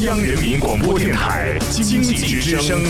[0.00, 2.82] 央人民广播电台经济之声，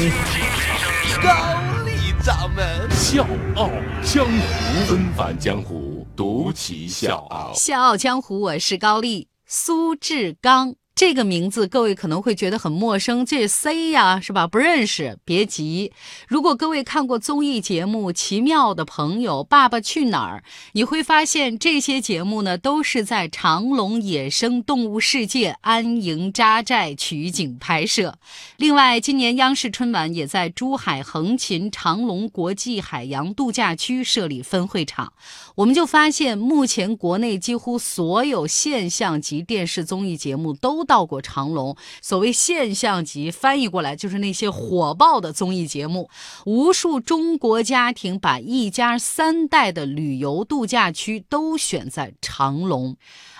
[1.22, 1.54] 高
[1.84, 3.26] 丽掌门笑
[3.56, 3.70] 傲
[4.02, 7.52] 江湖，纷繁江湖，独骑笑傲。
[7.54, 9.28] 笑傲江湖，我是高丽。
[9.46, 14.20] 苏志刚这个名字，各位可能会觉得很陌生，这 C 呀？
[14.20, 14.46] 是吧？
[14.46, 15.90] 不认识，别急。
[16.28, 28.16] 如果各位看过综艺节目《奇妙的朋友》《爸爸去哪儿》，你会发现这些节目呢，都是在长隆野生动物世界安营扎寨取景拍摄。
[28.56, 35.12] 另外，今年央视春晚也在珠海横琴长隆国际海洋度假区设立分会场。
[35.56, 41.76] 我们就发现，目前国内几乎所有现象级电视综艺节目都到过长隆。
[42.00, 46.08] 所谓现象级，翻译过来就是那些火爆的综艺节目。
[46.46, 52.96] 无数中国家庭把一家三代的旅游度假区都选在长隆。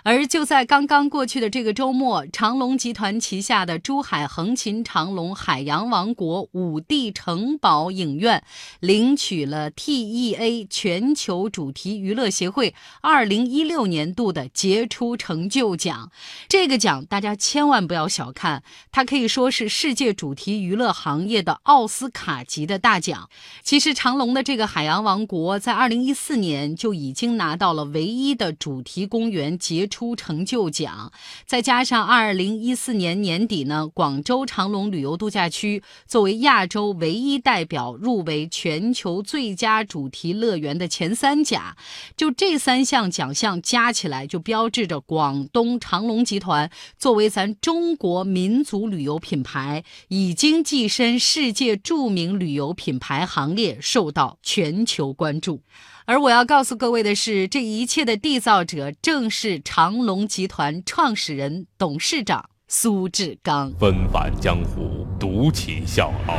[0.06, 8.44] 而就在刚刚过去的这个周末，长隆集团旗下的珠海横琴长隆海洋王国五 D 城堡影院
[8.80, 16.12] 领取了 TEA 全球主题娱乐协会二零一六年度的杰出成就奖。
[16.50, 23.28] 这个奖大家千万不要小看，它可以说是世界主题娱乐行业的奥斯卡级的大奖。
[23.62, 31.12] 其实，长隆的这个海洋王国在二零一四年就已经拿到了唯一的主题公园杰出成就奖，
[31.46, 41.76] 再加上二零一四年年底呢，广州长隆旅游度假区作为亚洲唯一代表入围全球最佳主题乐园的前三甲，
[42.16, 55.62] 就这三项奖项加起来，就标志着广东长隆集团作为咱中国民族旅游品牌，已经跻身世界著名旅游品牌行列，受到全球关注。
[56.06, 63.72] 而我要告诉各位的是，这一切的缔造者正是长隆集团创始人、董事长苏志刚。
[63.80, 66.36] 纷繁江湖，独骑笑傲。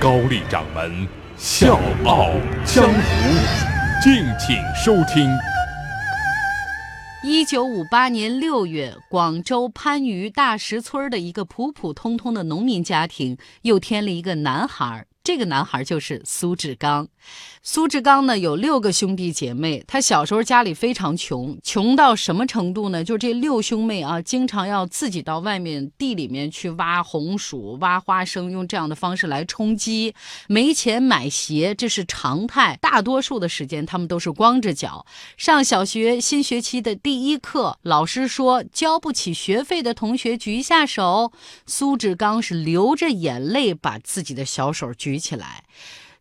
[0.00, 2.30] 高丽掌门笑傲
[2.64, 3.00] 江湖，
[4.02, 5.51] 敬请收听。
[7.24, 15.06] 一九五八年六月，广州番禺大石村的一个普普通通的农民家庭又添了一个男孩。
[15.22, 17.06] 这个男孩就是苏志刚。
[17.64, 23.04] 苏志刚呢有六个兄弟姐妹，他小时候家里非常穷，穷到什么程度呢？
[23.04, 30.12] 就这六兄妹啊，经常要自己到外面地里面去挖红薯、挖花生，用这样的方式来充饥。
[30.48, 32.76] 没钱买鞋，这是常态。
[32.82, 35.06] 大多数的时间，他们都是光着脚
[35.36, 36.20] 上小学。
[36.20, 41.30] 新学期的第一课，老师说交不起学费的同学举一下手。
[41.66, 45.62] 苏志刚是流着眼泪把自己的小手举起来。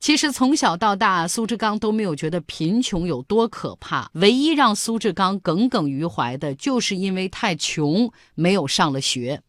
[0.02, 4.10] 其实从小到大，苏志刚都没有觉得贫穷有多可怕。
[4.16, 9.44] 唯一让苏志刚耿耿于怀的，就是因为太穷，没有上了学。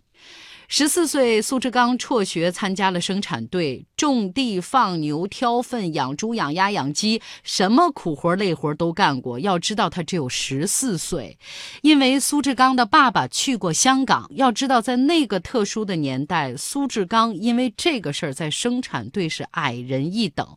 [0.74, 9.38] 十四岁，苏志刚辍学，参加了生产队，种地、放牛、挑粪、养猪、养鸭、养鸡，什么苦活累活都干过。
[9.38, 11.38] 要知道，他只有十四岁，
[11.82, 14.26] 因为苏志刚的爸爸去过香港。
[14.30, 20.56] 要知道，在那个特殊的年代，苏志刚因为这个事儿在生产队是矮人一等。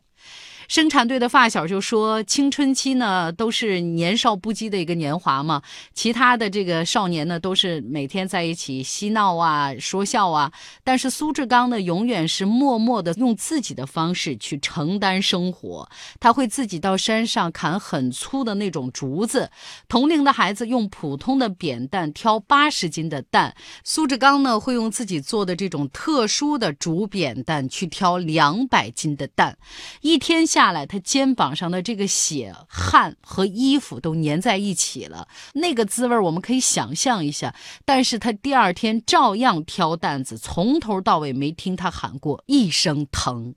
[0.68, 5.62] 生产队的发小就说：“青春期呢，都是年少不羁的一个年华嘛。
[5.94, 10.50] 其他的这个少年呢，都是每天在一起嬉闹啊、说笑啊。
[10.82, 15.88] 但是苏志刚呢，永远是默默的用自己的方式去承担生活。
[16.18, 19.50] 他会自己到山上砍很粗的那种竹子，
[19.88, 23.54] 同龄的孩子用普通的扁担挑八十斤的担，
[23.84, 29.56] 苏志刚呢，会用自己做的这种特殊的竹扁担去挑两百斤的担，
[30.00, 37.54] 一天。”下来，他肩膀上的这个血汗和衣服都粘在一起了，那个滋味我们可以想象一下。
[37.84, 43.54] 但是他第二天照样挑担子，从头到尾没听他喊过一声疼。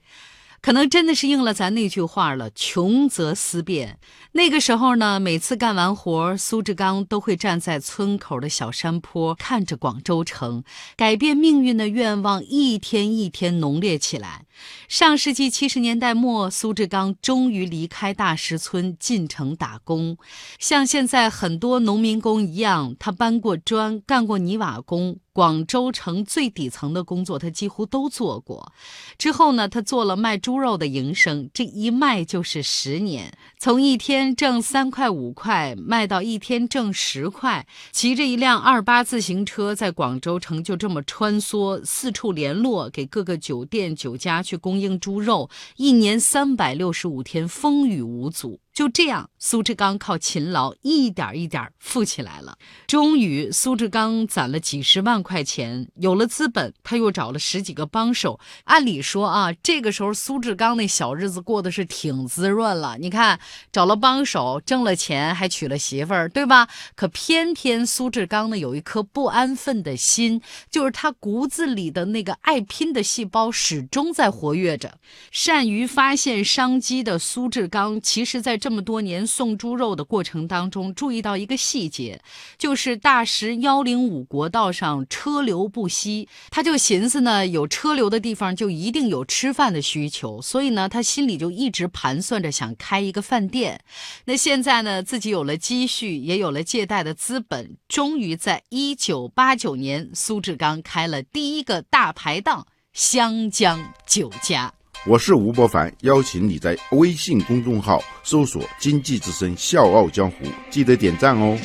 [0.61, 3.97] 可能真的是应了咱那句话了，穷则思变。
[4.33, 10.66] 那个时候呢，每次干完活，苏志刚都会站在村口的小山坡，看着广州城
[10.97, 14.47] 改变命运的愿望一天一天浓烈起来。
[14.88, 20.17] 上世纪七十年代末，苏志刚终于离开大石村进城打工，
[20.58, 25.17] 像现在很多农民工一样，他搬过砖，干过泥瓦工。
[25.32, 28.73] 广州城最底层的工作，他几乎都做过。
[29.17, 45.47] 之后呢，他做了卖猪肉的营生，这一卖就是十年，从一天挣三块五块卖到一天挣十块，骑着一辆二八自行车在广州城就这么穿梭，四处联络，给各个酒店酒家去供应猪肉，
[45.78, 48.59] 一年三百六十五天风雨无阻。
[48.79, 52.58] 就这样，苏志刚靠勤劳一点一点富起来了。
[52.87, 58.40] 终于，苏志刚攒了几十万块钱，有了资本，他又找了十几个帮手。
[58.64, 62.97] 按理说啊，这个时候苏志刚那小日子过得是挺滋润了。
[62.97, 66.70] 你看，找了帮手，挣了钱，还娶了媳妇儿，对吧？
[66.96, 70.41] 可偏偏苏志刚呢，有一颗不安分的心，
[70.72, 74.97] 就是他骨子里的那个爱拼的细胞始终在活跃着。
[75.31, 82.21] 善于发现商机的苏志刚，其实在这这么多年送猪肉的过程当中，注意到一个细节，
[82.55, 93.81] 就是大石幺零五国道上车流不息，他就寻思呢，有车流的地方就一定有吃饭的需求，所以呢，他心里就一直盘算着想开一个饭店。
[94.25, 104.75] 那现在呢，自己有了积蓄，也有了借贷的资本，终于在一九八九年，苏志刚开了第一个大排档——湘江酒家。
[105.07, 111.57] 我是吴伯凡，邀请你在微信公众号搜索“经济之声笑傲江湖”，记得点赞哦。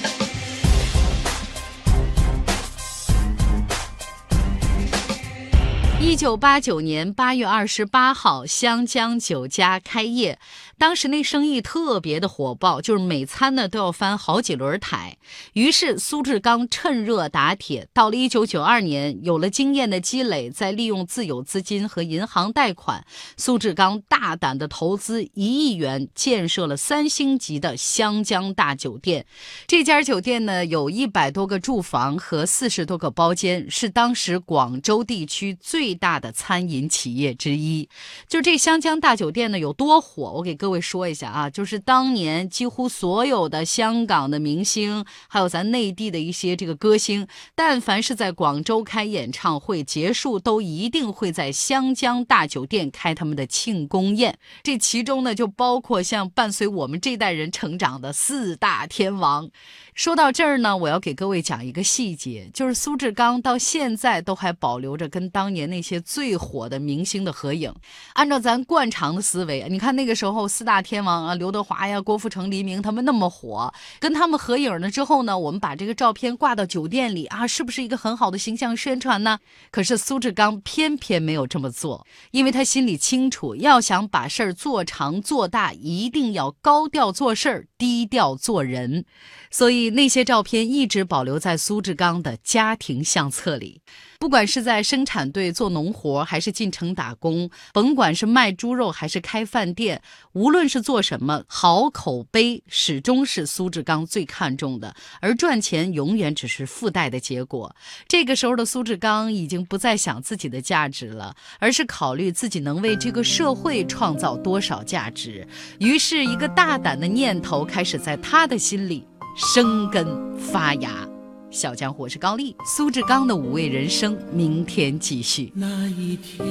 [6.06, 10.38] 一九八九年八月二十八号，湘江酒家开业。
[10.76, 15.16] 当时那生意特别的火爆，就是每餐呢都要翻好几轮台。
[15.54, 23.06] 于是苏志刚趁热打铁，到了一九九二年，有了经验的积累，再利用自有资金和银行贷款，
[23.36, 29.24] 苏志刚大胆的投资一亿元，建设了三星级的湘江大酒店。
[29.66, 37.87] 这家酒店呢，有一百多个住房和四十多个包间，是当时广州地区最大的餐饮企业之一。
[38.26, 40.32] 就这湘江大酒店呢，有多火？
[40.32, 40.55] 我给。
[40.64, 47.26] 各位说一下啊，就是当年几乎所有的香港的明星，还有咱内地的一些这个歌星，
[47.56, 54.38] 但凡是在广州开演唱会结束，都一定会在湘江大酒店开他们的庆功宴。
[54.62, 59.50] 这其中呢，就包括像伴随我们这代人成长的四大天王。
[59.94, 67.75] 说到这儿呢，我要给各位讲一个细节，就是苏志刚到现在都还保留着跟当年那那些最火的明星的合影。
[68.12, 79.41] 按照咱惯常的思维，你看那个时候四大天王啊，刘德华呀、郭富城、黎明他们那么火，跟他们合影了之后呢，我们把这个照片挂到酒店里啊，是不是一个很好的形象宣传呢？
[79.73, 89.05] 可是苏志刚偏偏没有这么做，因为他心里清楚，要想把事儿做长做大，一定要高调做事儿，低调做人。
[89.50, 93.81] 所以那些照片一直保留在苏志刚的家庭相册里。
[94.25, 100.00] 不管是在生产队做农活，还是进城打工，甭管是卖猪肉还是开饭店，
[100.32, 107.76] 无论是做什么，好口碑始终是苏志刚最看重的，而赚钱永远只是附带的结果。
[108.09, 115.47] 这个时候的苏志刚已经不再想自己的价值了，而是考虑自己能为这个社会创造多少价值。
[115.81, 119.06] 于是，一个大胆的念头开始在他的心里
[119.37, 121.06] 生根发芽。
[121.54, 125.52] 小家伙，是高丽，苏志刚的五味人生，明天继续。
[125.54, 126.44] 那一天，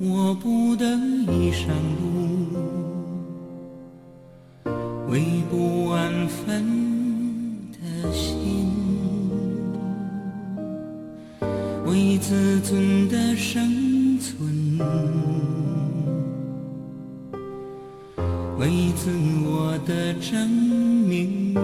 [0.00, 1.68] 我不得已上
[2.00, 2.48] 路，
[5.10, 6.64] 为不安分
[7.72, 7.78] 的
[8.10, 8.72] 心，
[11.84, 14.78] 为自尊的生存，
[18.58, 19.10] 为自
[19.46, 21.54] 我的证明。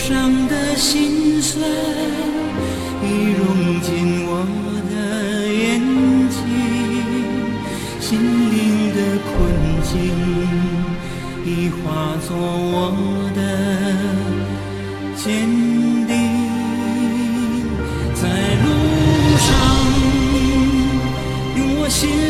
[0.00, 1.62] 路上的心酸
[3.02, 3.04] 已
[3.36, 4.30] 融进我
[4.88, 4.94] 的
[5.46, 5.78] 眼
[6.30, 6.38] 睛，
[8.00, 8.08] 心
[8.50, 8.56] 灵
[8.94, 9.30] 的困
[9.84, 9.92] 境
[11.44, 12.74] 已化作我
[13.36, 13.38] 的
[15.16, 15.28] 坚
[16.06, 16.10] 定。
[18.14, 18.22] 在
[18.64, 18.66] 路
[19.36, 19.48] 上，
[21.56, 22.29] 用我心。